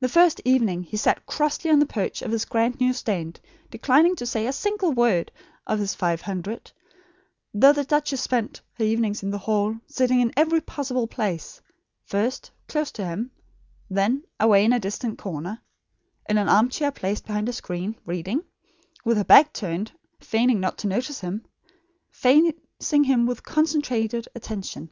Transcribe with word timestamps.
The 0.00 0.08
first 0.08 0.40
evening 0.44 0.82
he 0.82 0.96
sat 0.96 1.24
crossly 1.24 1.70
on 1.70 1.78
the 1.78 1.86
perch 1.86 2.20
of 2.20 2.32
his 2.32 2.44
grand 2.44 2.80
new 2.80 2.92
stand, 2.92 3.38
declining 3.70 4.16
to 4.16 4.26
say 4.26 4.44
a 4.44 4.52
single 4.52 4.90
one 4.90 5.26
of 5.68 5.78
his 5.78 5.94
five 5.94 6.22
hundred 6.22 6.72
words, 6.72 6.72
though 7.54 7.72
the 7.72 7.84
duchess 7.84 8.20
spent 8.20 8.62
her 8.76 8.84
evening 8.84 9.14
in 9.22 9.30
the 9.30 9.38
hall, 9.38 9.76
sitting 9.86 10.20
in 10.20 10.32
every 10.36 10.60
possible 10.60 11.06
place; 11.06 11.60
first 12.02 12.50
close 12.66 12.90
to 12.90 13.06
him; 13.06 13.30
then, 13.88 14.24
away 14.40 14.64
in 14.64 14.72
a 14.72 14.80
distant 14.80 15.16
corner; 15.16 15.60
in 16.28 16.38
an 16.38 16.48
arm 16.48 16.68
chair 16.68 16.90
placed 16.90 17.24
behind 17.24 17.48
a 17.48 17.52
screen; 17.52 17.94
reading, 18.04 18.42
with 19.04 19.16
her 19.16 19.22
back 19.24 19.52
turned, 19.52 19.92
feigning 20.18 20.58
not 20.58 20.76
to 20.78 20.88
notice 20.88 21.20
him; 21.20 21.44
facing 22.10 23.04
him 23.04 23.26
with 23.26 23.44
concentrated 23.44 24.26
attention. 24.34 24.90